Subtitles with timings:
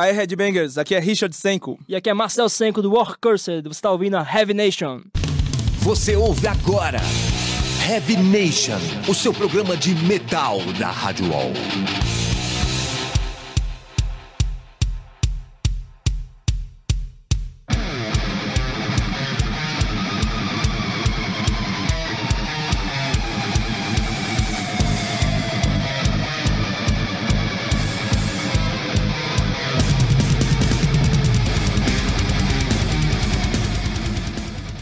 [0.00, 1.78] Aí, Headbangers, aqui é Richard Senko.
[1.86, 3.64] E aqui é Marcel Senko do War Cursed.
[3.64, 5.02] Você está ouvindo a Heavy Nation.
[5.80, 7.00] Você ouve agora
[7.86, 11.52] Heavy Nation, o seu programa de metal da Rádio Wall.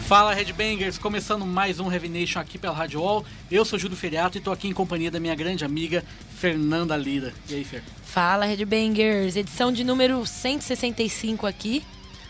[0.09, 3.27] Fala Headbangers, começando mais um Heavy Nation aqui pela Rádio Wall.
[3.51, 6.03] Eu sou Júlio Feriato e tô aqui em companhia da minha grande amiga
[6.39, 7.35] Fernanda Lira.
[7.47, 7.83] E aí, Fer?
[8.05, 11.85] Fala Headbangers, edição de número 165 aqui.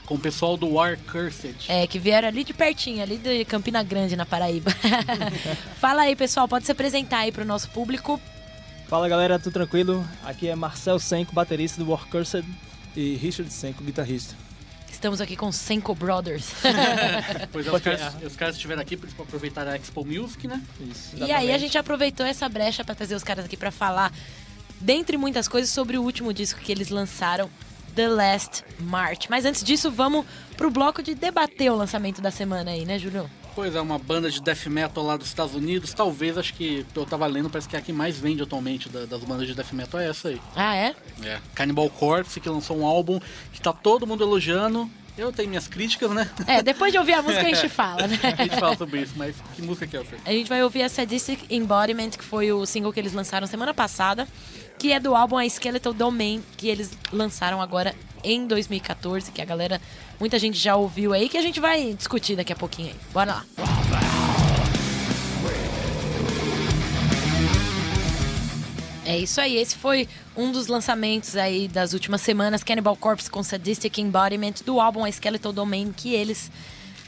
[0.04, 1.54] Com o pessoal do War Cursed.
[1.68, 4.72] É, que vieram ali de pertinho, ali de Campina Grande, na Paraíba.
[5.78, 8.20] Fala aí, pessoal, pode se apresentar aí pro nosso público.
[8.88, 10.04] Fala galera, tudo tranquilo?
[10.24, 12.44] Aqui é Marcel Senko, baterista do War Cursed.
[12.96, 14.47] E Richard Senko, guitarrista.
[14.90, 16.52] Estamos aqui com Senko Brothers.
[17.52, 20.62] pois é, os caras, os caras estiveram aqui para aproveitar a Expo Music, né?
[20.80, 21.16] Isso.
[21.16, 24.12] E aí a gente aproveitou essa brecha para trazer os caras aqui para falar,
[24.80, 27.48] dentre muitas coisas, sobre o último disco que eles lançaram,
[27.94, 29.28] The Last March.
[29.28, 33.30] Mas antes disso, vamos pro bloco de debater o lançamento da semana aí, né, Júlio?
[33.58, 35.92] Pois é, uma banda de death metal lá dos Estados Unidos.
[35.92, 39.24] Talvez, acho que eu tava lendo, parece que é a que mais vende atualmente das
[39.24, 40.40] bandas de death metal é essa aí.
[40.54, 40.94] Ah, é?
[41.24, 41.40] É.
[41.56, 43.18] Cannibal Corpse, que lançou um álbum
[43.52, 44.88] que tá todo mundo elogiando.
[45.16, 46.30] Eu tenho minhas críticas, né?
[46.46, 48.16] É, depois de ouvir a música a gente fala, né?
[48.22, 50.20] a gente fala sobre isso, mas que música que é, Fer?
[50.24, 53.74] A gente vai ouvir a Sadistic Embodiment, que foi o single que eles lançaram semana
[53.74, 54.28] passada,
[54.78, 59.44] que é do álbum A Skeletal Domain, que eles lançaram agora em 2014, que a
[59.44, 59.80] galera,
[60.18, 62.96] muita gente já ouviu aí, que a gente vai discutir daqui a pouquinho aí.
[63.12, 63.44] Bora lá.
[69.04, 70.06] É isso aí, esse foi
[70.36, 75.10] um dos lançamentos aí das últimas semanas, Cannibal Corpse com Sadistic Embodiment, do álbum A
[75.10, 76.50] Skeletal Domain, que eles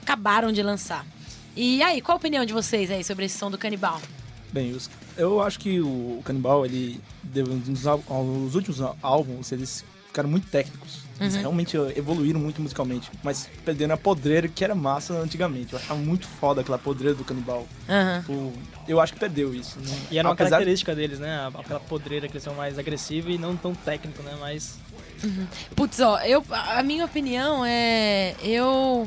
[0.00, 1.04] acabaram de lançar.
[1.54, 4.00] E aí, qual a opinião de vocês aí sobre esse som do Canibal?
[4.50, 4.74] Bem,
[5.16, 6.98] eu acho que o Canibal, ele,
[7.66, 11.09] nos últimos álbuns, eles ficaram muito técnicos.
[11.20, 11.40] Eles uhum.
[11.40, 15.74] realmente evoluíram muito musicalmente, mas perderam a podreira que era massa antigamente.
[15.74, 17.66] Eu achava muito foda aquela podreira do canibal.
[18.28, 18.52] Uhum.
[18.88, 19.78] eu acho que perdeu isso.
[19.78, 19.98] Né?
[20.10, 20.50] E era uma Apesar...
[20.50, 21.50] característica deles, né?
[21.54, 24.34] Aquela podreira que eles são mais agressivos e não tão técnico, né?
[24.40, 24.78] Mais.
[25.22, 25.46] Uhum.
[25.76, 28.34] Putz, ó, eu, a minha opinião é.
[28.42, 29.06] Eu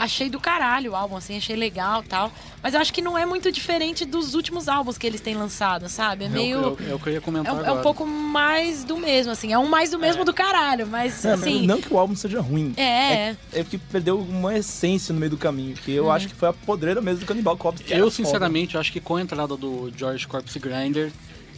[0.00, 2.32] achei do caralho o álbum, assim, achei legal tal.
[2.62, 5.88] Mas eu acho que não é muito diferente dos últimos álbuns que eles têm lançado,
[5.88, 6.24] sabe?
[6.24, 6.76] É meio.
[6.88, 7.54] É o que eu ia comentar.
[7.54, 7.70] É, agora.
[7.70, 9.52] é um pouco mais do mesmo, assim.
[9.52, 10.24] É um mais do mesmo é.
[10.24, 11.66] do caralho, mas não, assim.
[11.66, 12.72] Não que o álbum seja ruim.
[12.76, 12.80] É.
[12.82, 16.10] É, é que perdeu uma essência no meio do caminho, que eu hum.
[16.10, 17.84] acho que foi a podreira mesmo do Cannibal Corpse.
[17.88, 18.80] Eu, sinceramente, foda.
[18.80, 21.12] acho que com a entrada do George Corpse Grinder,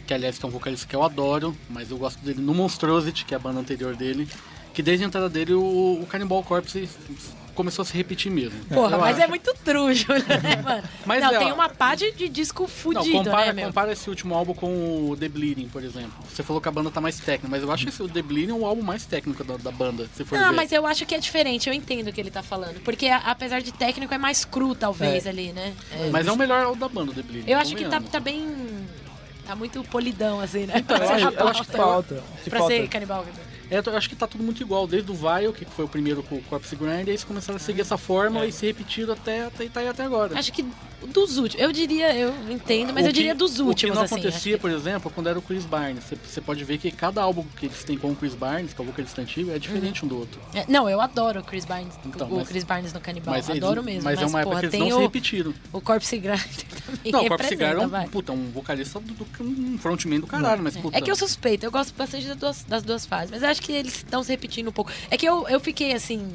[0.05, 3.33] que aliás é um vocalista que eu adoro, mas eu gosto dele no Monstrosity, que
[3.33, 4.27] é a banda anterior dele,
[4.73, 6.89] que desde a entrada dele o, o Cannibal Corpse
[7.53, 8.63] começou a se repetir mesmo.
[8.65, 9.25] Porra, mas acho.
[9.25, 10.83] é muito trujo, né, mano?
[11.05, 13.67] Mas não, é, tem uma pá de, de disco fudido, não, compara, né, meu?
[13.67, 16.13] compara esse último álbum com o The Bleeding, por exemplo.
[16.29, 18.21] Você falou que a banda tá mais técnica, mas eu acho que esse, o The
[18.21, 20.55] Bleeding é o álbum mais técnico da, da banda, se for Não, ver.
[20.55, 22.81] mas eu acho que é diferente, eu entendo o que ele tá falando.
[22.81, 25.29] Porque a, apesar de técnico, é mais cru, talvez, é.
[25.29, 25.73] ali, né?
[25.91, 26.09] É.
[26.09, 27.51] Mas é o melhor álbum da banda, o The Bleeding.
[27.51, 28.47] Eu acho que tá, tá bem...
[29.45, 30.75] Tá muito polidão, assim, né?
[30.77, 32.23] Então, eu, acho, eu acho que falta.
[32.45, 32.75] Que pra falta.
[32.75, 33.25] ser canibal.
[33.73, 36.21] É, eu acho que tá tudo muito igual, desde o Vile, que foi o primeiro
[36.21, 38.49] com o Corpse Grind, e eles começaram a seguir essa fórmula é.
[38.49, 40.37] e se repetido até, até, tá até agora.
[40.37, 40.63] Acho que
[41.07, 43.71] dos últimos, eu diria, eu entendo, mas eu diria dos últimos.
[43.71, 46.03] O que não assim, acontecia, por exemplo, quando era o Chris Barnes.
[46.03, 48.83] Você, pode ver que cada álbum que eles têm com o Chris Barnes, que é
[48.83, 50.05] o vocalista antigo, é diferente uhum.
[50.05, 50.41] um do outro.
[50.53, 53.49] É, não, eu adoro o Chris Barnes, então, o mas, Chris Barnes no Canibal, mas
[53.49, 54.03] adoro eles, mesmo.
[54.03, 55.53] Mas, mas é uma porra, época que eles não o, se repetiram.
[55.71, 56.39] O Corpse Grind
[56.85, 60.27] também Não, o Corpse Grind é um, puta, um vocalista do, do um frontman do
[60.27, 60.97] caralho, mas puta.
[60.97, 63.71] É que eu suspeito, eu gosto bastante das duas, das duas fases, mas acho que
[63.71, 64.91] eles estão se repetindo um pouco.
[65.09, 66.27] É que eu, eu fiquei assim.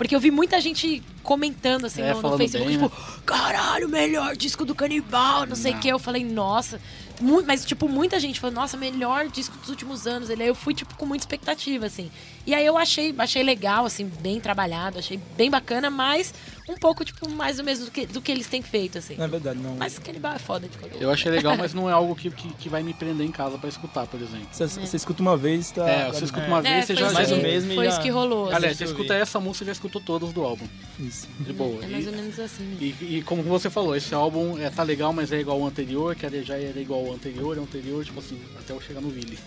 [0.00, 3.20] Porque eu vi muita gente comentando assim é, no, no Facebook, bem, tipo, né?
[3.26, 5.88] caralho, melhor disco do canibal, não sei o que.
[5.88, 6.80] Eu falei, nossa.
[7.20, 10.30] Muito, mas, tipo, muita gente falou, nossa, melhor disco dos últimos anos.
[10.30, 12.10] Ele, aí eu fui, tipo, com muita expectativa, assim.
[12.46, 16.32] E aí eu achei, achei legal, assim, bem trabalhado, achei bem bacana, mas
[16.70, 19.16] um pouco, tipo, mais ou menos do que, do que eles têm feito, assim.
[19.16, 19.74] Não é verdade, não.
[19.76, 22.48] Mas Canibal é foda de qualquer Eu achei legal, mas não é algo que, que,
[22.54, 24.48] que vai me prender em casa pra escutar, por exemplo.
[24.50, 24.66] Você, é.
[24.66, 25.88] você escuta uma vez, tá.
[25.88, 27.10] É, você escuta uma é, vez, você já.
[27.10, 27.90] Mais o mesmo Foi já...
[27.90, 28.46] isso que rolou.
[28.46, 28.56] Assim.
[28.56, 30.66] Aliás, você escuta essa música, já escutou todos do álbum.
[30.98, 31.28] Isso.
[31.40, 31.84] De boa.
[31.84, 32.76] É mais ou menos assim.
[32.80, 36.14] E, e, como você falou, esse álbum é, tá legal, mas é igual ao anterior,
[36.14, 39.38] que já era igual ao anterior, ao anterior, tipo assim, até eu chegar no Vili.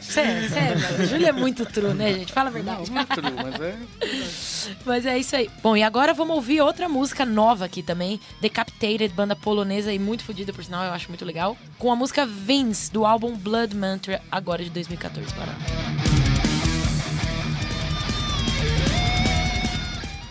[0.00, 2.32] Sério, sério, O Júlio é muito true, né, gente?
[2.32, 2.90] Fala a verdade.
[2.90, 3.78] Não, não é true, mas é.
[4.84, 5.50] mas é isso aí.
[5.62, 10.24] Bom, e agora vamos ouvir outra música nova aqui também, Decapitated, banda polonesa e muito
[10.24, 11.56] fodida, por sinal, eu acho muito legal.
[11.78, 15.34] Com a música Vince, do álbum Blood Mantra, agora de 2014,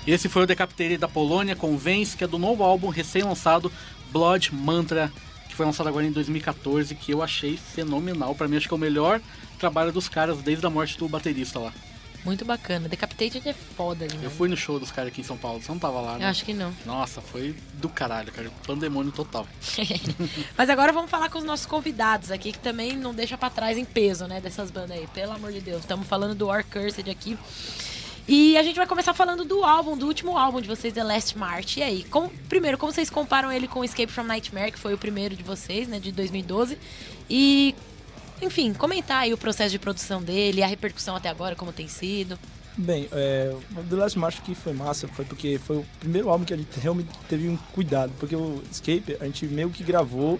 [0.07, 3.69] Esse foi o Decapitated da Polônia com Vence, que é do novo álbum recém-lançado
[4.09, 5.11] Blood Mantra,
[5.49, 8.33] que foi lançado agora em 2014, que eu achei fenomenal.
[8.33, 9.19] Para mim, acho que é o melhor
[9.59, 11.73] trabalho dos caras desde a morte do baterista lá.
[12.27, 12.89] Muito bacana.
[12.89, 14.19] Decapitated é foda, né?
[14.21, 16.25] Eu fui no show dos caras aqui em São Paulo, você não tava lá, né?
[16.25, 16.73] Eu acho que não.
[16.85, 18.51] Nossa, foi do caralho, cara.
[18.65, 19.47] Pandemônio total.
[20.57, 23.77] Mas agora vamos falar com os nossos convidados aqui, que também não deixa pra trás
[23.77, 25.07] em peso, né, dessas bandas aí.
[25.13, 25.79] Pelo amor de Deus.
[25.79, 27.37] Estamos falando do War Cursed aqui.
[28.27, 31.37] E a gente vai começar falando do álbum, do último álbum de vocês, The Last
[31.37, 31.77] March.
[31.77, 34.97] E aí, como, primeiro, como vocês comparam ele com Escape from Nightmare, que foi o
[34.97, 36.77] primeiro de vocês, né, de 2012?
[37.29, 37.73] E,
[38.41, 42.37] enfim, comentar aí o processo de produção dele, a repercussão até agora, como tem sido.
[42.77, 46.45] Bem, é, o The Last March que foi massa, foi porque foi o primeiro álbum
[46.45, 50.39] que a gente realmente teve um cuidado, porque o Escape a gente meio que gravou,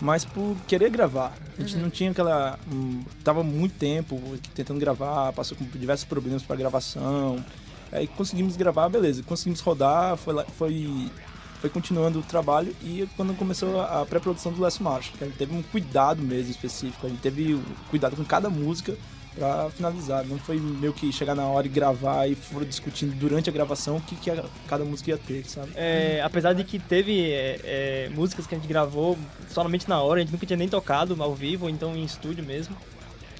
[0.00, 1.36] mas por querer gravar.
[1.56, 2.58] A gente não tinha aquela.
[2.70, 4.20] hum, tava muito tempo
[4.54, 7.44] tentando gravar, passou com diversos problemas para gravação.
[7.92, 11.10] Aí conseguimos gravar, beleza, conseguimos rodar, foi, foi,
[11.60, 15.36] foi continuando o trabalho e quando começou a pré-produção do Last March, que a gente
[15.36, 17.60] teve um cuidado mesmo específico, a gente teve
[17.90, 18.96] cuidado com cada música
[19.34, 20.24] pra finalizar.
[20.24, 23.96] Não foi meio que chegar na hora e gravar e foram discutindo durante a gravação
[23.96, 25.70] o que, que a- cada música ia ter, sabe?
[25.76, 29.16] É, apesar de que teve é, é, músicas que a gente gravou
[29.48, 32.44] somente na hora, a gente nunca tinha nem tocado ao vivo, ou então em estúdio
[32.44, 32.76] mesmo.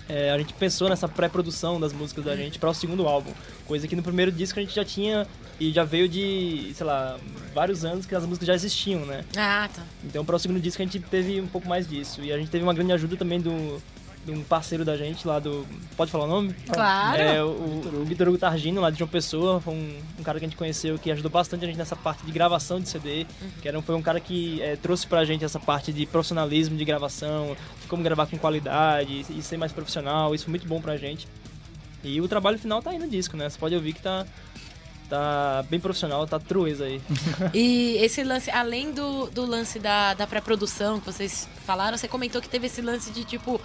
[0.09, 3.31] É, a gente pensou nessa pré-produção das músicas da gente para o segundo álbum.
[3.67, 5.27] Coisa que no primeiro disco a gente já tinha
[5.61, 7.19] e já veio de, sei lá,
[7.55, 9.25] vários anos que as músicas já existiam, né?
[9.37, 9.83] Ah, tá.
[10.05, 12.23] Então para o segundo disco a gente teve um pouco mais disso.
[12.23, 13.83] E a gente teve uma grande ajuda também do,
[14.29, 15.67] de um parceiro da gente lá do.
[15.97, 16.55] Pode falar o nome?
[16.71, 17.21] Claro.
[17.21, 20.49] É, o, Vitor Hugo Targino, lá de João Pessoa, foi um, um cara que a
[20.49, 23.27] gente conheceu que ajudou bastante a gente nessa parte de gravação de CD,
[23.63, 26.77] que era, um- foi um cara que é, trouxe pra gente essa parte de profissionalismo
[26.77, 30.81] de gravação, de como gravar com qualidade e, ser mais profissional, isso foi muito bom
[30.81, 31.27] pra gente.
[32.05, 33.49] E o trabalho final tá aí no disco, né?
[33.49, 34.25] Você pode ouvir que tá,
[35.09, 37.01] tá bem profissional, tá trueza aí.
[37.55, 42.41] E esse lance, além do, do lance da, da pré-produção que vocês falaram, você comentou
[42.41, 43.61] que teve esse lance de tipo,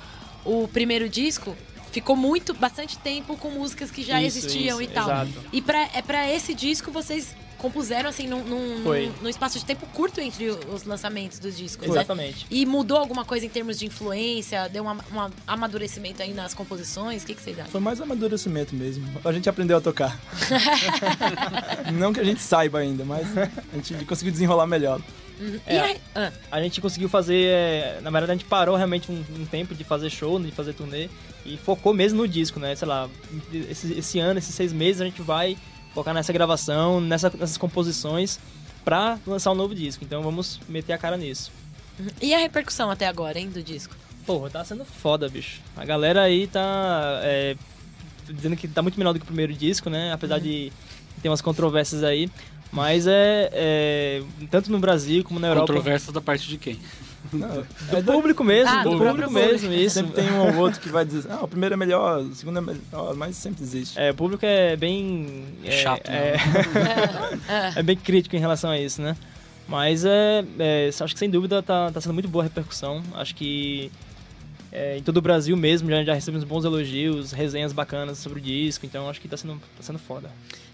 [0.45, 1.56] o primeiro disco
[1.92, 5.06] ficou muito, bastante tempo com músicas que já Isso, existiam isso, e tal.
[5.06, 5.31] exato.
[5.51, 9.63] E pra, é pra esse disco vocês compuseram assim num, num, num- num espaço de
[9.63, 11.88] tempo curto entre os lançamentos dos discos.
[11.88, 11.94] né?
[11.94, 12.45] Exatamente.
[12.51, 14.68] E mudou alguma coisa em termos de influência?
[14.68, 17.24] Deu um um amadurecimento aí nas composições?
[17.24, 17.72] O que, que vocês acham?
[17.72, 19.07] Foi mais amadurecimento mesmo.
[19.24, 20.19] A gente aprendeu a tocar.
[21.94, 25.00] Não que a gente saiba ainda, mas a gente conseguiu desenrolar melhor.
[25.68, 27.47] E aí- ah, A gente conseguiu fazer.
[27.47, 30.74] é, Na verdade, a gente parou realmente um, um tempo de fazer show, de fazer
[30.74, 31.09] turnê,
[31.45, 32.75] e focou mesmo no disco, né?
[32.75, 33.09] Sei lá,
[33.69, 35.57] esse, esse ano, esses seis meses, a gente vai
[35.94, 38.39] focar nessa gravação, nessa- nessas composições,
[38.85, 40.03] pra lançar um novo disco.
[40.03, 41.51] Então vamos meter a cara nisso.
[42.21, 43.95] e a repercussão até agora, hein, do disco?
[44.25, 45.59] Porra, tá sendo foda, bicho.
[45.75, 47.19] A galera aí tá.
[47.24, 47.56] é,
[48.29, 50.12] dizendo que tá muito melhor do que o primeiro disco, né?
[50.13, 50.71] Apesar de
[51.21, 52.29] ter umas controvérsias aí.
[52.74, 55.68] Mas é, é, Tanto no Brasil como na Europa.
[55.68, 56.80] Controvérsia da parte de quem?
[57.31, 57.64] Não,
[58.02, 59.96] Do público mesmo, Ah, do do público próprio mesmo, isso.
[59.96, 62.58] Sempre tem um ou outro que vai dizer, ah, o primeiro é melhor, o segundo
[62.58, 63.98] é melhor, mas sempre existe.
[63.98, 65.46] É, o público é bem.
[65.64, 66.36] É, Chato, É,
[67.75, 67.80] É.
[67.80, 69.16] é bem crítico em relação a isso, né?
[69.68, 73.02] Mas é, é, acho que sem dúvida tá, tá sendo muito boa a repercussão.
[73.14, 73.90] Acho que
[74.72, 78.42] é, em todo o Brasil mesmo já, já recebemos bons elogios, resenhas bacanas sobre o
[78.42, 80.30] disco, então acho que tá sendo, tá sendo foda.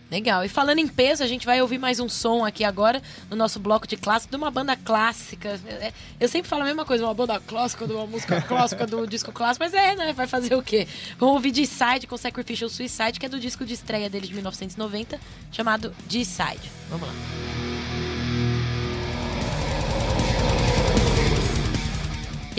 [0.09, 0.43] Legal.
[0.43, 3.59] E falando em peso, a gente vai ouvir mais um som aqui agora no nosso
[3.59, 5.59] bloco de clássico de uma banda clássica.
[5.67, 9.05] É, Eu sempre falo a mesma coisa, uma banda clássica, de uma música clássica, do
[9.05, 10.13] disco clássico, mas é, né?
[10.13, 10.87] Vai fazer o quê?
[11.17, 15.19] Vamos ouvir D-Side com Sacrificial Suicide, que é do disco de estreia dele de 1990,
[15.51, 16.71] chamado D-Side.
[16.89, 17.78] Vamos lá.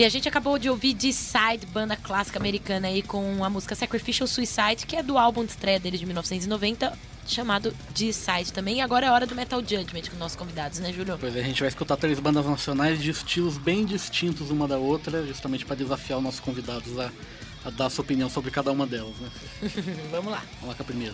[0.01, 4.25] E a gente acabou de ouvir D-Side, banda clássica americana aí, com a música Sacrificial
[4.25, 8.77] Suicide, que é do álbum de estreia dele de 1990, chamado D-Side também.
[8.77, 11.19] E agora é hora do Metal Judgment com nossos convidados, né, Júlio?
[11.19, 14.79] Pois é, a gente vai escutar três bandas nacionais de estilos bem distintos uma da
[14.79, 17.11] outra, justamente para desafiar os nossos convidados a,
[17.63, 19.29] a dar a sua opinião sobre cada uma delas, né?
[20.09, 20.43] Vamos lá.
[20.61, 21.13] Vamos lá com a primeira.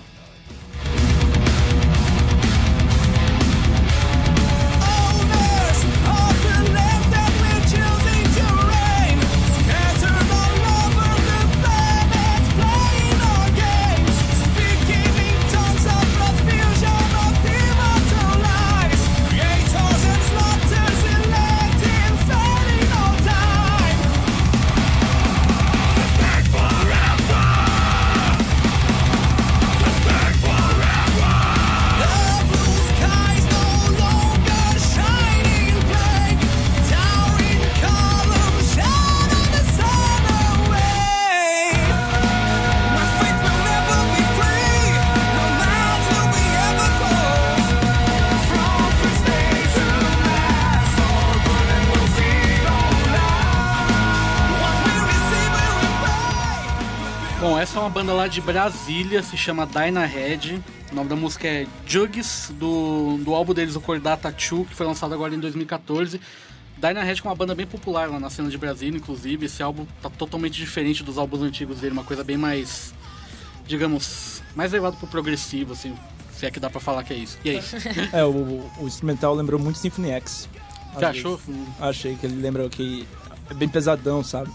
[57.75, 60.63] Uma banda lá de Brasília, se chama Dyna Head.
[60.91, 64.85] O nome da música é Jugs, do, do álbum deles, o Cordata 2, que foi
[64.85, 66.19] lançado agora em 2014.
[66.77, 69.45] Dyna Head é uma banda bem popular lá na cena de Brasília, inclusive.
[69.45, 72.93] Esse álbum tá totalmente diferente dos álbuns antigos dele, uma coisa bem mais,
[73.65, 75.95] digamos, mais levado pro progressivo, assim.
[76.33, 77.37] Se é que dá pra falar que é isso.
[77.43, 77.61] E aí?
[78.13, 80.47] É, o, o instrumental lembrou muito Symphony X.
[80.93, 81.39] Você achou?
[81.79, 83.07] Achei que ele lembra que
[83.49, 84.51] é bem pesadão, sabe?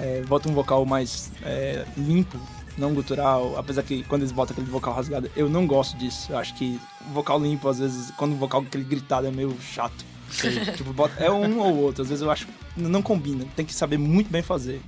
[0.00, 2.38] É, bota um vocal mais é, limpo,
[2.76, 6.32] não gutural, apesar que quando eles botam aquele vocal rasgado, eu não gosto disso.
[6.32, 9.56] Eu acho que o vocal limpo, às vezes, quando o vocal aquele gritado é meio
[9.60, 10.04] chato.
[10.76, 13.72] tipo, bota, é um ou outro, às vezes eu acho que não combina, tem que
[13.72, 14.80] saber muito bem fazer.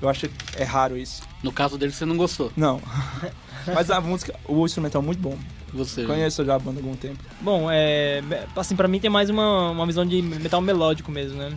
[0.00, 1.22] Eu acho que é raro isso.
[1.42, 2.52] No caso dele, você não gostou.
[2.56, 2.80] Não.
[3.66, 5.38] Mas a música, o instrumental é muito bom.
[5.72, 6.04] Você.
[6.04, 7.18] Conheço já a banda há algum tempo.
[7.40, 8.22] Bom, é.
[8.54, 11.56] Assim, pra mim tem mais uma, uma visão de metal melódico mesmo, né?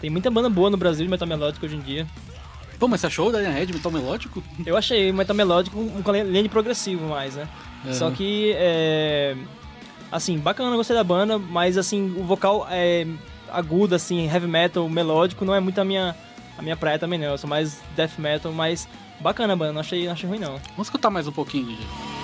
[0.00, 2.06] Tem muita banda boa no Brasil de metal melódico hoje em dia.
[2.78, 4.42] Pô, mas você achou o Dyna Head metal melódico?
[4.64, 7.48] Eu achei metal melódico um, com linha de progressivo mais, né?
[7.84, 7.92] É.
[7.92, 9.36] Só que, é...
[10.10, 13.06] Assim, bacana, gostei da banda, mas assim, o vocal é
[13.50, 16.14] agudo, assim, heavy metal, melódico, não é muito a minha,
[16.56, 17.26] a minha praia também não.
[17.26, 18.88] Eu sou mais death metal, mas
[19.20, 20.56] bacana a banda, não achei, não achei ruim não.
[20.70, 22.17] Vamos escutar mais um pouquinho, DJ.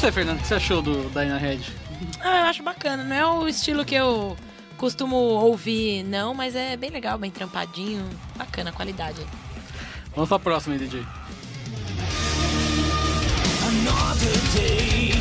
[0.00, 1.76] Você, Fernando, o que você achou do Dyna Head?
[2.20, 3.04] Ah, eu acho bacana.
[3.04, 4.34] Não é o estilo que eu
[4.78, 8.08] costumo ouvir, não, mas é bem legal, bem trampadinho.
[8.34, 9.20] Bacana a qualidade.
[10.14, 11.04] Vamos pra próxima aí, DJ.
[13.68, 15.12] Another day,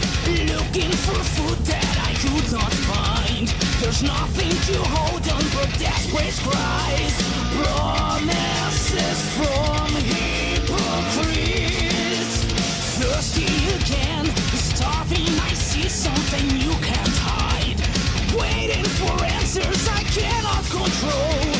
[0.47, 3.49] looking for food that I could not find.
[3.81, 7.15] There's nothing to hold on but desperate cries.
[7.61, 10.28] Promises from hypocrites.
[15.89, 17.79] Something you can't hide.
[18.39, 21.58] Waiting for answers I cannot control.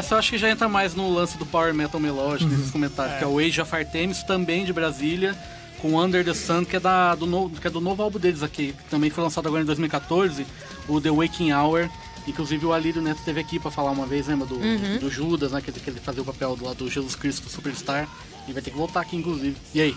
[0.00, 3.18] Essa eu acho que já entra mais no lance do Power Metal melódico, nesses comentários,
[3.18, 5.36] que é o Age of Artemis, também de Brasília,
[5.80, 8.42] com Under the Sun, que é, da, do, novo, que é do novo álbum deles
[8.42, 10.46] aqui, que também foi lançado agora em 2014,
[10.88, 11.88] o The Waking Hour.
[12.28, 14.56] Inclusive o Alírio Neto esteve aqui pra falar uma vez, lembra do,
[15.00, 15.60] do Judas, né?
[15.62, 18.06] Que, ele- que ele fazia o papel do, lá do Jesus Cristo Superstar.
[18.46, 19.56] E vai ter que voltar aqui, inclusive.
[19.74, 19.96] E aí?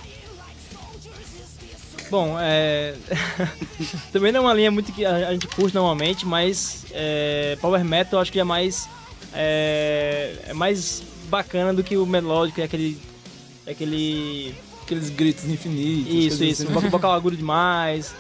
[2.10, 2.96] Bom, é.
[4.14, 7.58] Também não é uma linha muito que a a gente curte normalmente, mas é...
[7.62, 8.88] Power Metal eu acho que é mais.
[9.34, 10.36] É...
[10.48, 13.00] é mais bacana do que o melódico, é aquele.
[13.66, 14.56] é aquele.
[14.84, 16.14] Aqueles gritos infinitos.
[16.14, 16.64] Isso, isso.
[16.64, 16.74] assim.
[16.74, 18.14] Vo- Vocal agudo demais.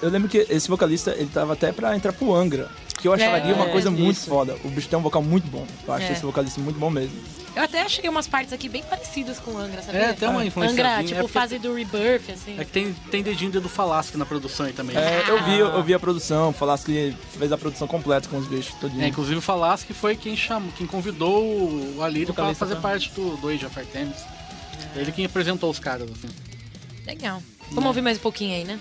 [0.00, 2.70] Eu lembro que esse vocalista, ele tava até pra entrar pro Angra.
[2.98, 4.28] Que eu acharia É, uma coisa muito isso.
[4.28, 4.56] foda.
[4.64, 5.66] O bicho tem um vocal muito bom.
[5.86, 6.12] Eu acho É.
[6.12, 7.14] esse vocalista muito bom mesmo.
[7.54, 10.00] Eu até achei umas partes aqui bem parecidas com o Angra, sabia?
[10.00, 10.72] É, tem uma influência.
[10.74, 12.56] Angra, tipo, é, porque- fase do Rebirth, assim.
[12.58, 14.94] é que tem, tem dedinho do Falasque na produção aí também.
[14.96, 18.46] É, eu vi, eu vi a produção, falasse que fez a produção completa com os
[18.46, 19.02] bichos todinho.
[19.02, 23.10] É, inclusive o Falasque foi quem chamou, quem convidou o Alírio pra fazer pra- parte
[23.12, 24.16] do, do Age of Artemis.
[24.94, 26.28] Ele quem apresentou os caras, assim.
[27.06, 27.42] Legal.
[27.70, 28.78] Vamos ouvir mais um pouquinho aí, né?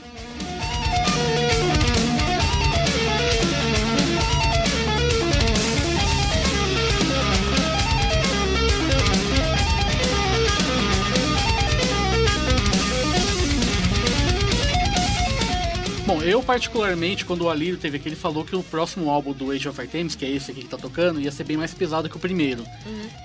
[16.05, 19.49] Bom, eu particularmente, quando o Alírio teve aqui, ele falou que o próximo álbum do
[19.49, 22.07] Age of Artemis, que é esse aqui que tá tocando, ia ser bem mais pesado
[22.07, 22.63] que o primeiro.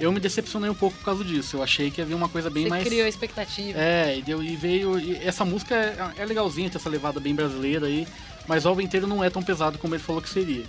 [0.01, 1.59] Eu me decepcionei um pouco por causo disso.
[1.59, 2.85] Eu achei que havia uma coisa bem Você mais.
[2.85, 3.79] criou a expectativa.
[3.79, 4.99] É, e, deu, e veio.
[4.99, 8.09] e essa música é, é legalzinha, tem essa levada bem brasileira aí,
[8.47, 10.65] mas o álbum inteiro não é tão pesado como ele falou que seria.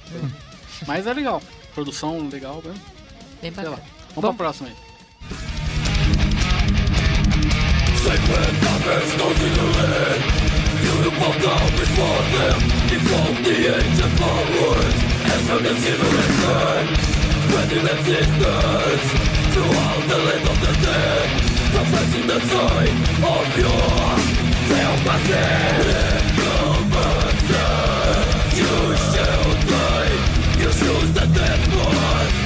[0.85, 1.41] Mas é legal.
[1.73, 2.73] Produção legal, né?
[3.41, 3.69] Bem sei lá.
[3.71, 3.87] bacana.
[4.15, 4.75] Vamos pra próxima aí.
[10.81, 12.57] Beautiful God before them
[12.89, 14.97] Evolve the ancient powers.
[15.29, 16.85] As from the civilization
[17.45, 19.07] Spreading existence
[19.53, 21.27] Throughout the land of the dead
[21.75, 23.93] Professing the sign of your
[24.71, 25.85] Self-assent
[28.57, 28.75] You
[29.11, 30.17] shall die.
[30.61, 32.37] You choose the death march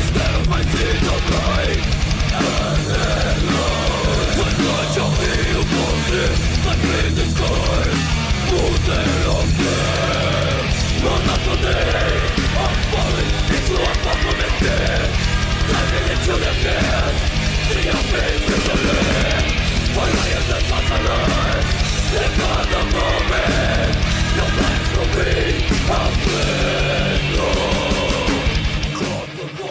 [0.00, 1.94] Instead of my sin of life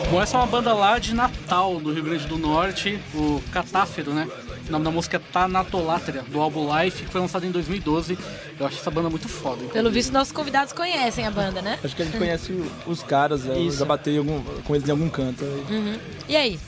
[0.09, 4.13] Bom, essa é uma banda lá de Natal, do Rio Grande do Norte, o Catáfero,
[4.13, 4.27] né?
[4.67, 8.17] O nome da música é Tanatolátria, do álbum Life, que foi lançado em 2012.
[8.59, 9.57] Eu acho essa banda muito foda.
[9.57, 9.91] Pelo inclusive.
[9.93, 11.77] visto, nossos convidados conhecem a banda, né?
[11.83, 13.79] Acho que a gente conhece os caras, eu Isso.
[13.79, 15.43] já batei algum- com eles em algum canto.
[16.27, 16.59] E aí?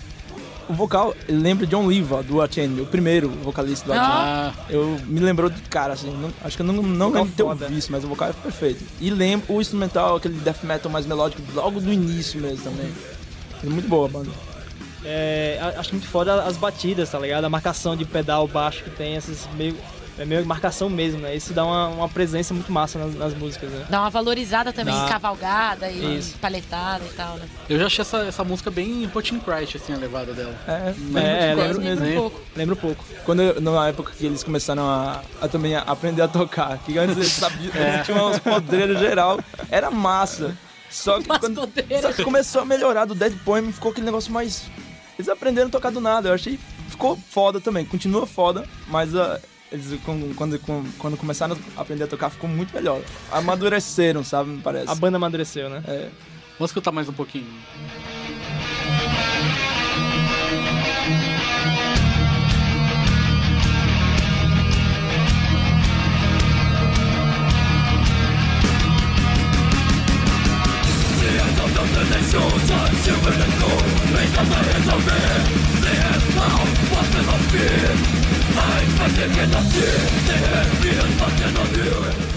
[0.68, 4.08] O vocal lembra John Liva, do Atene, o primeiro vocalista do Atene.
[4.12, 7.36] Ah, Eu me lembrou de cara, assim, não- acho que eu não, não lembro de
[7.36, 8.84] ter ouvido isso, mas o vocal é perfeito.
[9.00, 12.92] E lembro o instrumental, aquele death metal mais melódico, logo do início mesmo também.
[13.64, 14.32] É muito boa a banda.
[15.06, 17.46] É, acho muito foda as batidas, tá ligado?
[17.46, 19.76] A marcação de pedal baixo que tem, essas meio.
[20.18, 21.36] É meio marcação mesmo, né?
[21.36, 23.86] Isso dá uma, uma presença muito massa nas, nas músicas, né?
[23.90, 25.10] Dá uma valorizada também Dá.
[25.10, 26.38] cavalgada e Isso.
[26.38, 27.46] paletada e tal, né?
[27.70, 30.56] eu já achei essa, essa música bem Putin Christ, assim, a levada dela.
[30.66, 32.06] É, É, é, lembro mesmo.
[32.06, 32.16] um né?
[32.16, 32.42] pouco.
[32.56, 33.04] Lembro pouco.
[33.26, 36.98] Quando eu- na época que eles começaram a, a também a aprender a tocar, que
[36.98, 39.38] antes eles sabiam, eles tinham uns podreiros geral,
[39.70, 40.56] era massa.
[40.90, 41.70] Só que, quando,
[42.02, 44.64] só que começou a melhorar do Dead Poem, ficou aquele negócio mais.
[45.18, 46.60] Eles aprenderam a tocar do nada, eu achei.
[46.90, 49.40] Ficou foda também, continua foda, mas ah,
[49.72, 53.02] eles com- quando, com- quando começaram a aprender a tocar ficou muito melhor.
[53.32, 54.50] Amadureceram, sabe?
[54.52, 54.90] Me parece.
[54.92, 55.84] A banda amadureceu, né?
[55.88, 56.10] É,
[56.58, 57.48] Vamos escutar mais um pouquinho.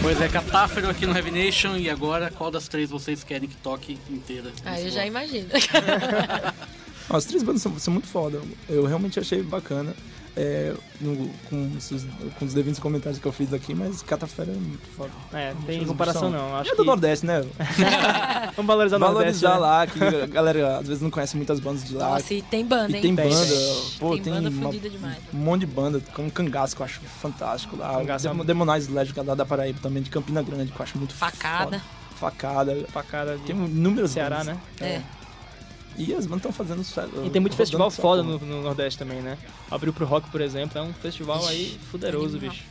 [0.02, 1.76] Pois é, Catáfero aqui no Heavy Nation.
[1.76, 4.50] E agora, qual das três vocês querem que toque inteira?
[4.64, 5.06] Ah, eu já bloco?
[5.08, 5.48] imagino.
[7.10, 8.40] Ó, As três bandas são, são muito foda.
[8.68, 9.94] Eu realmente achei bacana.
[10.40, 11.90] É, no- com, os,
[12.38, 15.10] com os devidos comentários que eu fiz aqui, mas Catafera é muito foda.
[15.32, 16.54] É, não tem comparação não.
[16.56, 17.42] Acho é do que Nordeste, né?
[18.54, 19.42] vamos valorizar o Nordeste.
[19.42, 19.58] Valorizar né?
[19.58, 22.10] lá, que a galera às vezes não conhece muitas bandas de lá.
[22.10, 23.02] Nossa, e tem banda, e hein?
[23.02, 23.28] tem Tem.
[23.28, 23.54] banda,
[23.98, 25.18] pô, Tem tem, banda uma- fodida demais.
[25.34, 27.94] um monte de banda, como Cangaço, que eu acho fantástico lá.
[27.98, 30.82] Cangaço é Dem uma- Demonize Legend lá da Paraíba também, de Campina Grande, que eu
[30.84, 31.64] acho muito Facada.
[31.64, 31.82] foda.
[32.18, 32.84] Facada.
[32.92, 34.56] Facada de Tem inúmeras Ceará, bandas.
[34.56, 34.60] né?
[34.80, 35.17] É.
[35.98, 37.10] E as bandas estão fazendo sucesso.
[37.24, 39.36] E tem muito festival foda no, no Nordeste também, né?
[39.68, 42.64] Abriu pro rock, por exemplo, é um festival aí fuderoso, bicho.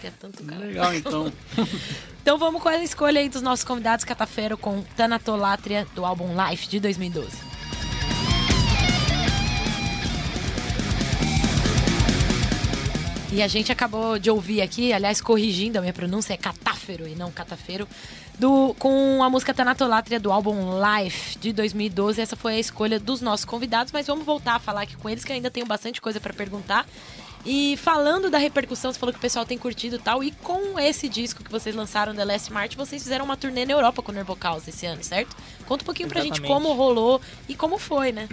[0.00, 0.64] Que é tanto cara.
[0.64, 1.32] Legal, então.
[2.26, 6.66] Então vamos com a escolha aí dos nossos convidados Catafero com Tanatolátria do álbum Life
[6.66, 7.45] de 2012.
[13.32, 17.14] E a gente acabou de ouvir aqui, aliás, corrigindo a minha pronúncia, é Catáfero e
[17.16, 17.88] não Catafero,
[18.38, 22.20] do, com a música Tanatolátria do álbum Life de 2012.
[22.20, 25.24] Essa foi a escolha dos nossos convidados, mas vamos voltar a falar aqui com eles,
[25.24, 26.86] que eu ainda tenho bastante coisa para perguntar.
[27.44, 30.78] E falando da repercussão, você falou que o pessoal tem curtido e tal, e com
[30.78, 34.12] esse disco que vocês lançaram, The Last March, vocês fizeram uma turnê na Europa com
[34.12, 35.36] o Nervocals esse ano, certo?
[35.66, 36.52] Conta um pouquinho pra gente Exatamente.
[36.52, 38.28] como rolou e como foi, né?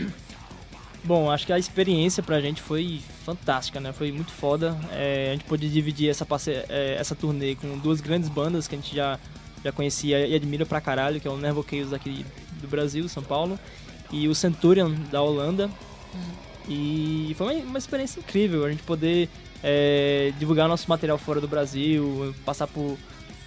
[1.05, 3.91] Bom, acho que a experiência pra gente foi fantástica, né?
[3.91, 4.77] Foi muito foda.
[4.91, 8.75] É, a gente pôde dividir essa, parce- é, essa turnê com duas grandes bandas que
[8.75, 9.19] a gente já,
[9.63, 12.25] já conhecia e admira pra caralho, que é o Nervo Chaos aqui
[12.61, 13.59] do Brasil, São Paulo,
[14.11, 15.69] e o Centurion da Holanda.
[16.69, 19.27] E foi uma, uma experiência incrível a gente poder
[19.61, 22.97] é, divulgar nosso material fora do Brasil, passar por,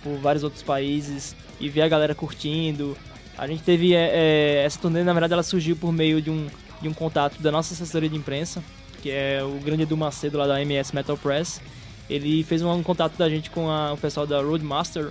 [0.02, 2.94] por vários outros países e ver a galera curtindo.
[3.38, 6.46] A gente teve é, é, essa turnê, na verdade, ela surgiu por meio de um,
[6.80, 8.62] de um contato da nossa assessoria de imprensa,
[9.02, 11.60] que é o grande Edu Macedo lá da MS Metal Press.
[12.08, 15.10] Ele fez um, um contato da gente com a- o pessoal da Roadmaster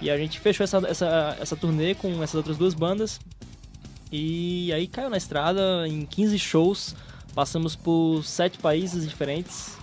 [0.00, 3.18] e a gente fechou essa, essa, essa turnê com essas outras duas bandas.
[4.12, 6.94] E aí caiu na estrada em 15 shows,
[7.34, 9.76] passamos por sete países diferentes.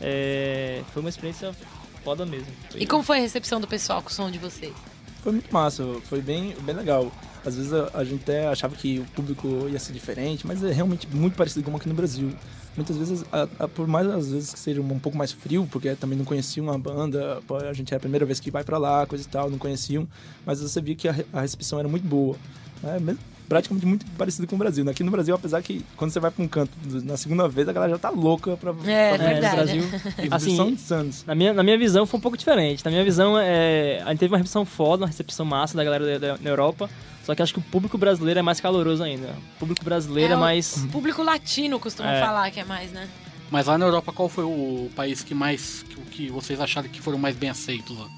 [0.00, 1.54] É, foi uma experiência
[2.02, 2.46] foda mesmo.
[2.70, 4.74] Foi- E como foi a recepção do pessoal com o som de vocês?
[5.24, 7.10] Foi muito massa, foi bem, bem legal.
[7.46, 10.70] Às vezes a, a gente até achava que o público ia ser diferente, mas é
[10.70, 12.30] realmente muito parecido com aqui no Brasil.
[12.76, 15.94] Muitas vezes, a- a- por mais às vezes que seja um pouco mais frio, porque
[15.94, 19.06] também não conheciam a banda, a gente é a primeira vez que vai pra lá,
[19.06, 20.06] coisa e tal, não conheciam,
[20.44, 22.36] mas você via que a recepção era muito boa.
[22.82, 24.88] É mesmo- praticamente muito parecido com o Brasil.
[24.88, 26.70] Aqui no Brasil, apesar que quando você vai pra um canto
[27.04, 29.56] na segunda vez, a galera já tá louca pra, É, pra É, no verdade.
[29.56, 29.82] Brasil,
[30.18, 31.24] Eles assim, são insanos.
[31.26, 32.84] Na minha, na minha visão foi um pouco diferente.
[32.84, 36.18] Na minha visão, é, a gente teve uma recepção foda, uma recepção massa da galera
[36.18, 36.88] da, da, na Europa.
[37.24, 39.28] Só que acho que o público brasileiro é mais caloroso ainda.
[39.56, 40.84] O público brasileiro é, o mais.
[40.92, 42.20] público latino costuma É.
[42.20, 43.08] falar que é mais, né?
[43.50, 45.84] Mas lá na Europa, qual foi o país que mais.
[45.88, 48.08] que, que vocês acharam que foram mais bem aceitos lá?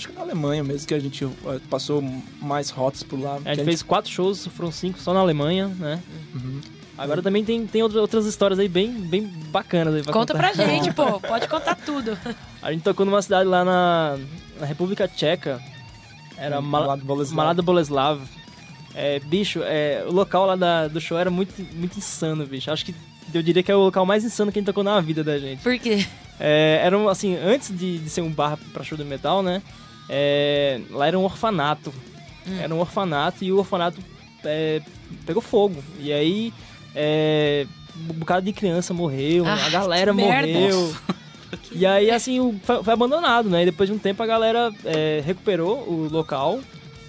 [0.00, 1.28] Acho que na Alemanha mesmo, que a gente
[1.68, 2.02] passou
[2.40, 3.36] mais rotas por lá.
[3.36, 6.00] A que gente fez quatro shows, foram cinco só na Alemanha, né?
[6.34, 6.58] Uhum.
[6.96, 10.52] Agora também tem, tem outra- outras histórias aí bem, bem bacanas aí pra Conta contar.
[10.54, 11.20] pra gente, pô.
[11.20, 12.16] Pode contar tudo.
[12.62, 14.18] A gente tocou numa cidade lá na,
[14.58, 15.60] na República Tcheca.
[16.38, 17.36] Era Mal Malada Boleslav.
[17.36, 18.20] Malada Boleslav.
[18.94, 22.70] É, bicho, é, o local lá da- do show era muito, muito insano, bicho.
[22.70, 22.94] Acho que
[23.34, 25.38] eu diria que é o local mais insano que a gente tocou na vida da
[25.38, 25.62] gente.
[25.62, 26.06] Por quê?
[26.38, 29.62] É, era um, assim, antes de, de ser um bar pra show de metal, né?
[30.12, 31.94] É, lá era um orfanato.
[32.58, 34.00] Era um orfanato e o orfanato
[34.44, 34.82] é,
[35.24, 35.84] pegou fogo.
[36.00, 36.52] E aí,
[36.96, 37.64] é,
[38.10, 40.92] um bocado de criança morreu, Ah, a galera morreu.
[41.70, 43.62] E aí, assim, foi, foi abandonado, né?
[43.62, 46.58] E depois de um tempo a galera é, recuperou o local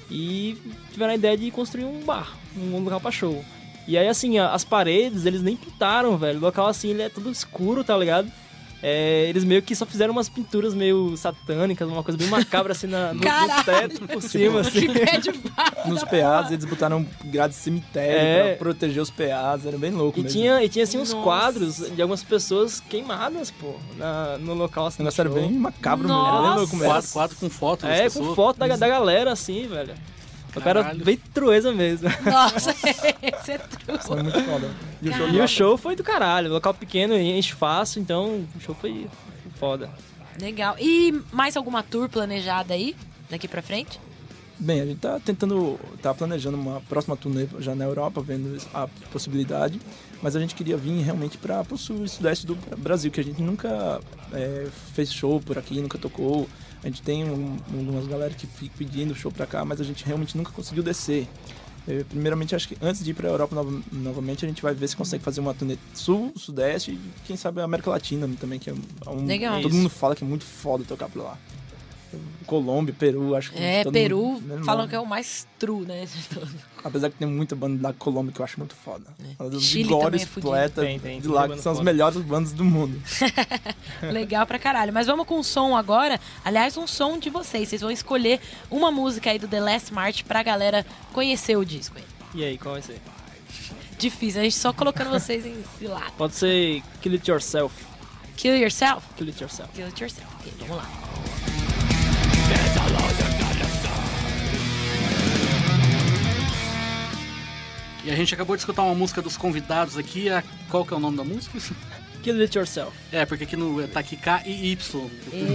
[0.10, 0.56] e
[0.92, 3.44] tiveram a ideia de construir um bar, um local pra show.
[3.88, 6.38] E aí, assim, as paredes, eles nem pintaram, velho.
[6.38, 8.32] O local, assim, ele é todo escuro, tá ligado?
[8.84, 12.88] É, eles meio que só fizeram umas pinturas meio satânicas, uma coisa bem macabra, assim,
[12.88, 13.22] na, no,
[13.64, 14.88] teto, por cima, assim.
[15.86, 18.48] Nos PAs, eles botaram grade de cemitério É.
[18.50, 20.40] pra proteger os PAs, era bem louco E mesmo.
[20.40, 21.24] tinha, e tinha, assim, uns Nossa.
[21.24, 26.22] quadros de algumas pessoas queimadas, pô, na- no local, assim, do era bem macabro mesmo,
[26.22, 26.38] Nossa.
[26.38, 26.92] era bem louco mesmo.
[26.92, 29.94] Quadro, quadro com foto É, com foto da, da galera, assim, velho.
[30.56, 31.04] O cara Caralho.
[31.06, 32.10] bem trueza mesmo.
[32.26, 33.60] Nossa, esse é.
[34.06, 34.70] Foi muito foda.
[35.02, 36.50] E o show E o show foi do caralho.
[36.50, 39.08] O local pequeno e enche fácil, então o show foi
[39.58, 39.90] foda.
[40.40, 40.76] Legal.
[40.80, 42.96] E mais alguma tour planejada aí?
[43.30, 44.00] Daqui pra frente?
[44.60, 48.88] Bem, a gente tá tentando, tá planejando uma próxima turnê já na Europa, vendo a
[49.12, 49.80] possibilidade,
[50.22, 53.24] mas a gente queria vir realmente para o sul e sudeste do Brasil, que a
[53.24, 54.00] gente nunca
[54.34, 56.48] é, fez show por aqui, nunca tocou.
[56.84, 60.04] A gente tem um, umas galera que fica pedindo show pra cá, mas a gente
[60.06, 61.28] realmente nunca conseguiu descer.
[61.88, 64.88] É, primeiramente, acho que antes de ir pra Europa nova- novamente, a gente vai ver
[64.88, 68.70] se consegue fazer uma turnê sul, sudeste e quem sabe a América Latina também, que
[68.70, 68.74] é
[69.08, 69.26] um.
[69.26, 69.62] Legal.
[69.62, 71.38] Todo mundo fala que é muito foda tocar por lá.
[72.46, 76.06] Colômbia, Peru, acho que É, todo Peru, mundo- falam que é o mais true, né?
[76.84, 79.06] Apesar que tem muita banda da Colômbia que eu acho muito foda.
[79.60, 81.84] Chile maiores também é poetas Tem, tem, de tem lá, que são as foda.
[81.92, 83.00] melhores bandas do mundo.
[84.12, 84.92] Legal pra caralho.
[84.92, 86.20] Mas vamos com um som agora.
[86.44, 87.70] Aliás, um som de vocês.
[87.70, 91.98] Vocês vão escolher uma música aí do The Last March pra galera conhecer o disco
[91.98, 92.04] aí.
[92.34, 93.00] E aí, qual vai ser?
[94.00, 96.12] Difícil, a gente só colocando vocês em cilada.
[96.18, 97.86] Pode ser Kill It Yourself.
[98.36, 99.06] Kill Yourself?
[99.16, 99.72] Kill It Yourself.
[99.76, 100.28] Kill It Yourself.
[100.40, 100.90] Ok, vamos lá.
[108.04, 110.26] E a gente acabou de escutar uma música dos convidados aqui.
[110.70, 111.60] Qual que é o nome da música?
[112.22, 112.96] Kill It Yourself.
[113.12, 115.10] É, porque aqui no, tá aqui K e Y.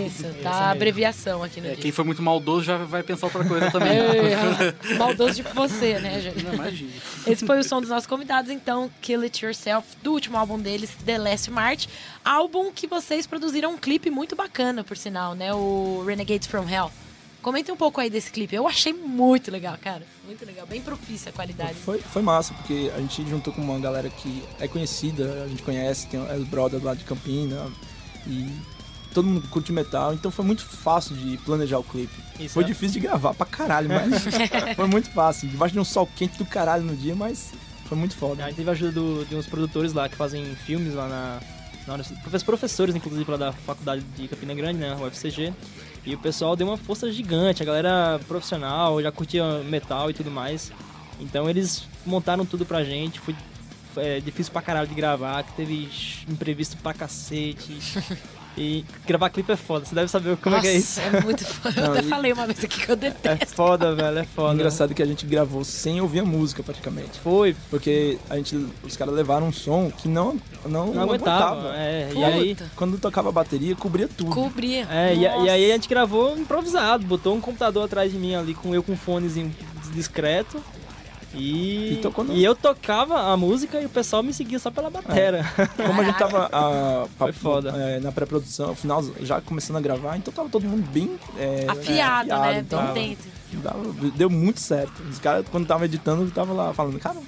[0.06, 3.44] Isso, tá a abreviação aqui no É, quem for muito maldoso já vai pensar outra
[3.44, 3.98] coisa também.
[4.98, 6.44] Maldoso de você, né, gente?
[6.44, 6.90] Não, imagina.
[7.26, 10.90] Esse foi o som dos nossos convidados, então, Kill It Yourself, do último álbum deles,
[11.04, 11.88] The Last March.
[12.24, 15.54] Álbum que vocês produziram um clipe muito bacana, por sinal, né?
[15.54, 16.90] O Renegades From Hell.
[17.46, 18.56] Comenta um pouco aí desse clipe.
[18.56, 20.02] Eu achei muito legal, cara.
[20.26, 20.66] Muito legal.
[20.66, 21.74] Bem propícia a qualidade.
[21.74, 25.62] Foi, foi massa, porque a gente juntou com uma galera que é conhecida, a gente
[25.62, 27.70] conhece, tem os brothers lá de Campina
[28.26, 28.50] e
[29.14, 32.12] todo mundo curte metal, então foi muito fácil de planejar o clipe.
[32.40, 32.66] Isso, foi é.
[32.66, 34.24] difícil de gravar pra caralho, mas
[34.74, 35.48] foi muito fácil.
[35.48, 37.52] Debaixo de um sol quente do caralho no dia, mas
[37.84, 38.44] foi muito A foda.
[38.46, 41.40] gente teve a ajuda do- de uns produtores lá que fazem filmes lá na.
[41.86, 41.98] Na
[42.44, 44.96] professores, inclusive, lá da faculdade de Campina Grande, né?
[44.96, 45.52] UFCG.
[46.04, 50.30] E o pessoal deu uma força gigante, a galera profissional, já curtia metal e tudo
[50.30, 50.72] mais.
[51.20, 53.34] Então eles montaram tudo pra gente, foi
[53.96, 55.88] é, difícil pra caralho de gravar, que teve
[56.28, 57.76] imprevisto pra cacete.
[58.56, 61.00] E gravar clipe é foda, você deve saber como é que é isso.
[61.00, 61.74] Nossa, é muito foda.
[61.80, 63.44] Eu Não, até e- falei uma vez aqui que eu detesto.
[63.44, 64.54] É foda, velho, é foda.
[64.54, 67.20] Engraçado que a gente gravou sem ouvir a música praticamente.
[67.20, 71.74] Foi, Porque a gente, os caras levaram um som que não, não, não aguentava.
[71.76, 72.56] É, e aí.
[72.74, 74.30] Quando tocava a bateria, cobria tudo.
[74.30, 74.86] Cobria.
[74.90, 75.58] É, e, e aí a Nossa.
[75.58, 79.54] gente gravou improvisado, botou um computador atrás de mim ali com eu com um fonezinho
[79.92, 80.62] discreto.
[81.36, 84.70] E, E tocou no- e eu tocava a música e o pessoal me seguia só
[84.70, 85.44] pela batera.
[85.86, 87.70] Como a gente tava a, Foi foda.
[87.76, 92.32] é, na pré-produção, final já começando a gravar, então tava todo mundo bem é, Afiado,
[92.32, 92.58] é, né?
[92.60, 93.30] então Bem dentro.
[93.62, 95.02] dava- deu muito certo.
[95.02, 97.18] Os caras, quando estavam editando, tava lá falando, cara,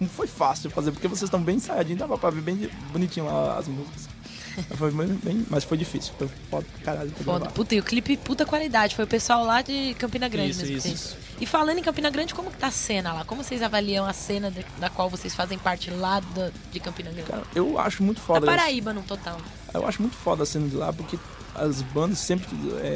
[0.00, 3.58] não foi fácil fazer, porque vocês estão bem ensaiadinhos, dava pra ver bem bonitinho lá
[3.58, 4.08] as músicas.
[4.76, 7.46] Foi bem, mas foi difícil, foi foda pra caralho Foda.
[7.50, 8.94] Puta, e o clipe puta qualidade.
[8.94, 10.80] Foi o pessoal lá de Campina Grande Isso, mesmo.
[10.80, 11.14] que isso.
[11.14, 11.26] fez.
[11.40, 13.24] E falando em Campina Grande, como que tá a cena lá?
[13.24, 17.10] Como vocês avaliam a cena da, da qual vocês fazem parte lá da- de Campina
[17.10, 17.28] Grande?
[17.30, 18.46] Cara, eu acho muito Da foda.
[18.46, 19.38] Paraíba, no total.
[19.74, 21.18] Eu acho muito foda a cena de lá, porque
[21.54, 22.46] as bandas sempre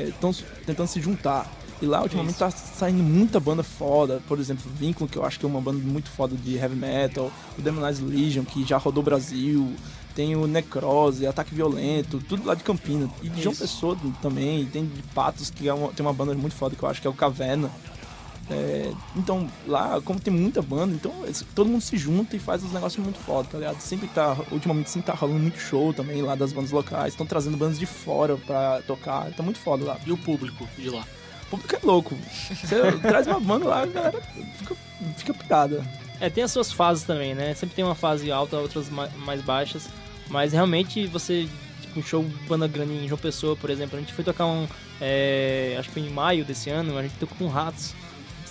[0.09, 0.33] estão
[0.67, 1.51] tentando se juntar.
[1.83, 4.23] E lá, ultimamente, tá saindo muita banda foda.
[4.29, 7.33] Por exemplo, Vínculo, que eu acho que é uma banda muito foda de heavy metal.
[7.59, 9.75] O Demonized Legion, que já rodou o Brasil.
[10.15, 13.09] Tem o Necrose, Ataque Violento, tudo lá de Campina.
[13.23, 16.55] E de João Pessoa também, tem de Patos, que é uma- tem uma banda muito
[16.55, 17.71] foda que eu acho que é o Caverna.
[18.53, 21.13] É, então, lá, como tem muita banda, então
[21.55, 23.79] todo mundo se junta e faz uns negócios muito foda, tá ligado?
[23.81, 27.57] Sempre tá, ultimamente sempre tá rolando muito show também lá das bandas locais, estão trazendo
[27.57, 29.97] bandas de fora pra tocar, tá muito foda lá.
[30.05, 31.05] E o público de lá?
[31.45, 32.17] O público é louco.
[32.49, 34.21] Você traz uma banda lá, a galera
[34.59, 34.77] fica,
[35.17, 35.85] fica pirada.
[36.21, 37.55] É, tem as suas fases também, né?
[37.55, 39.89] Sempre tem uma fase alta, outras ma- mais baixas.
[40.31, 41.47] Mas realmente você,
[41.83, 44.67] tipo, um show banda grande em João Pessoa, por exemplo, a gente foi tocar um.
[45.01, 47.95] é, acho que foi em maio desse ano, a gente tocou com ratos.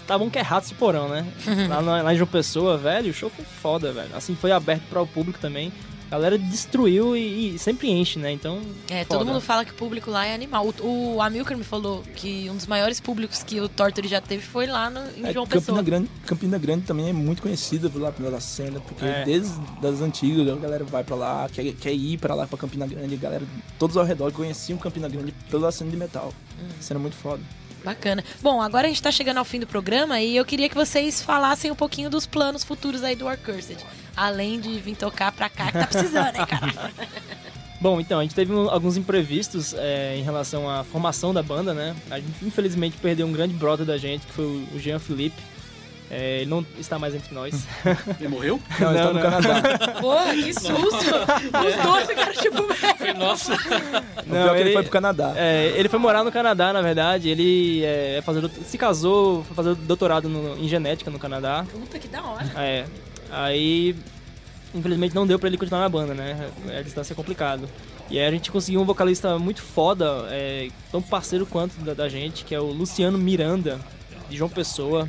[0.06, 1.24] Tá bom que é ratos de porão, né?
[1.70, 4.10] lá, na- lá em João Pessoa, velho, o show foi foda, velho.
[4.16, 5.72] Assim, foi aberto para o público também.
[6.10, 8.32] A galera destruiu e, e sempre enche, né?
[8.32, 8.62] Então.
[8.90, 9.20] É, foda.
[9.20, 10.68] todo mundo fala que o público lá é animal.
[10.82, 14.42] O, o Amilcar me falou que um dos maiores públicos que o Torture já teve
[14.42, 15.84] foi lá no, em É, João Campina Pessoa.
[15.84, 19.24] Grande, Campina Grande também é muito conhecida por lá pela cena, porque É.
[19.24, 22.88] desde das antigas a galera vai pra lá, quer, quer ir pra lá pra Campina
[22.88, 23.44] Grande, a galera
[23.78, 26.34] todos ao redor conheciam Campina Grande pela cena de metal.
[26.80, 27.42] Cena muito foda.
[27.86, 28.22] Bacana.
[28.42, 31.22] Bom, agora a gente tá chegando ao fim do programa e eu queria que vocês
[31.22, 33.78] falassem um pouquinho dos planos futuros aí do War Cursed.
[34.20, 36.92] Além de vir tocar pra cá, que tá precisando, hein, cara?
[37.80, 41.74] Bom, então, a gente teve um- alguns imprevistos é, em relação à formação da banda,
[41.74, 41.96] né?
[42.12, 45.42] A gente infelizmente perdeu um grande brother da gente, que foi o Jean Felipe.
[46.12, 47.54] É, ele não está mais entre nós.
[48.20, 48.60] Ele morreu?
[48.80, 49.42] Não, eles Não, estão no não.
[49.42, 49.92] Canadá.
[50.02, 50.76] Porra, que susto!
[50.90, 53.16] Os dois ficaram tipo...
[53.20, 53.54] Nossa.
[53.54, 55.34] O pior é que ele foi pro Canadá.
[55.38, 57.30] É, ele foi morar no Canadá, na verdade.
[57.30, 61.64] Ele é, é fazer, se casou, foi fazer doutorado no- em genética no Canadá.
[61.72, 62.52] Puta, que da hora.
[62.58, 62.86] É.
[63.32, 63.96] Aí,
[64.74, 66.50] infelizmente, não deu pra ele continuar na banda, né?
[66.78, 67.68] A distância é complicado.
[68.10, 72.10] E aí a gente conseguiu um vocalista muito foda, é, tão parceiro quanto da, da
[72.10, 73.80] gente, que é o Luciano Miranda,
[74.30, 75.08] de João Pessoa.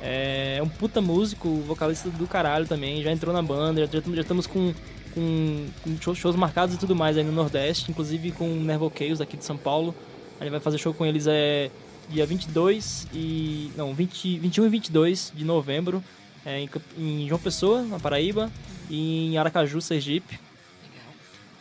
[0.00, 4.46] É um puta músico, vocalista do caralho também, já entrou na banda, já, já estamos
[4.46, 4.72] com,
[5.14, 9.20] com, com shows, marcados e tudo mais aí no Nordeste, inclusive com o Nervo Chaos
[9.20, 9.94] aqui de São Paulo.
[10.40, 11.70] A gente vai fazer show com eles é,
[12.08, 13.70] dia 22 e.
[13.76, 16.02] Não, 20, 21 e 22 de novembro
[16.44, 18.50] é, em, em João Pessoa, na Paraíba,
[18.90, 20.38] e em Aracaju, Sergipe.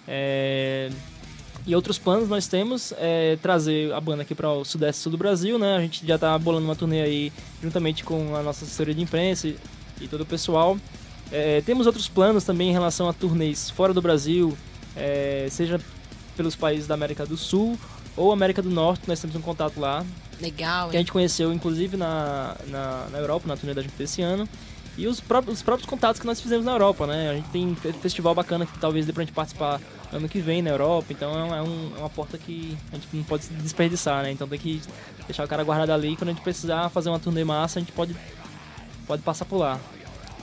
[0.08, 0.90] É,
[1.66, 5.18] e outros planos nós temos é trazer a banda aqui para o sudeste sul do
[5.18, 5.76] Brasil, né?
[5.76, 9.48] A gente já tá bolando uma turnê aí juntamente com a nossa assessoria de imprensa
[9.48, 9.58] e,
[10.02, 10.78] e todo o pessoal.
[11.32, 14.58] É, temos outros planos também em relação a turnês fora do Brasil,
[14.96, 15.80] é, seja
[16.36, 17.78] pelos países da América do Sul
[18.18, 20.06] ou América do Norte, nós temos um contato lá,
[20.42, 21.06] Legal, que a hein?
[21.06, 24.50] gente conheceu inclusive na, na, na Europa, na turnê da gente desse ano.
[25.02, 27.32] E os próprios, os próprios contatos que nós fizemos na Europa, né?
[27.32, 29.82] A gente tem fe- festival bacana que talvez dê pra gente participar
[30.14, 32.96] ano que vem na Europa, então é, um- é um- é uma porta que a
[32.96, 34.32] gente não pode desperdiçar, né?
[34.32, 34.80] Então tem que
[35.26, 37.92] deixar o cara guardado ali, quando a gente precisar fazer uma turnê massa, a gente
[37.94, 38.16] pode,
[39.08, 39.80] pode passar por lá.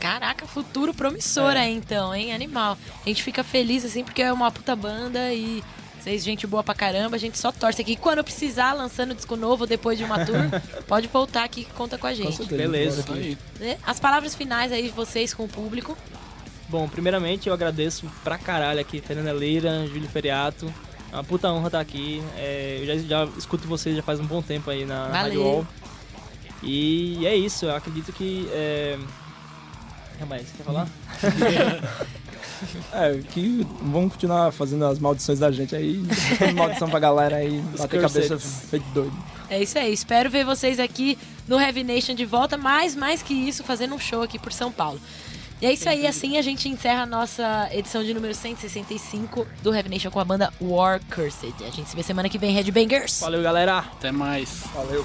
[0.01, 1.61] Caraca, futuro promissor É.
[1.61, 2.33] aí então, hein?
[2.33, 2.77] Animal.
[3.05, 5.63] A gente fica feliz assim porque é uma puta banda e
[6.09, 7.95] vocês, gente boa pra caramba, a gente só torce aqui.
[7.95, 10.39] Quando precisar, lançando disco novo depois de uma tour,
[10.89, 12.37] pode voltar aqui que conta com a Com gente.
[12.37, 12.57] certeza.
[12.57, 13.05] Beleza.
[13.61, 13.77] Né?
[13.87, 15.97] As palavras finais aí de vocês com o público.
[16.69, 20.73] Bom, primeiramente eu agradeço pra caralho aqui, Fernanda Leira, Júlio Feriato.
[21.13, 22.23] É uma puta honra estar aqui.
[22.37, 25.13] É, eu já, já escuto vocês já faz um bom tempo aí na Valeu.
[25.13, 25.67] Rádio Wall.
[26.63, 28.49] E é isso, eu acredito que.
[28.51, 28.99] É...
[30.19, 30.89] Ramais, você quer falar?
[32.93, 36.03] É, que vamos continuar fazendo as maldições da gente aí,
[36.55, 38.71] maldição pra galera aí, bater cabeça cursets.
[38.71, 39.13] feito doido.
[39.51, 39.93] É isso aí.
[39.93, 43.99] Espero ver vocês aqui no Heavy Nation de volta, mas mais que isso, fazendo um
[43.99, 45.01] show aqui por São Paulo.
[45.61, 49.75] E é isso aí, assim a gente encerra a nossa edição de número 165 do
[49.75, 51.55] Heavy Nation com a banda War Cursed.
[51.67, 53.21] A gente se vê semana que vem, Headbangers!
[53.21, 53.79] Valeu, galera!
[53.79, 54.65] Até mais.
[54.73, 55.05] Valeu.